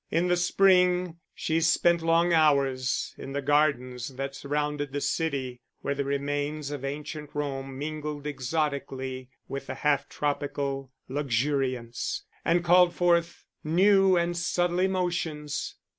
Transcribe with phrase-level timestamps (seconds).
[0.09, 5.93] In the spring she spent long hours in the gardens that surround the city, where
[5.93, 13.45] the remains of ancient Rome mingled exotically with the half tropical luxuriance, and called forth
[13.63, 15.75] new and subtle emotions.